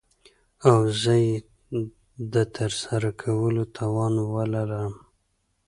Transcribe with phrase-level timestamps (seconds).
[0.67, 1.33] او زه يې
[2.33, 4.93] دترسره کولو توان وه لرم.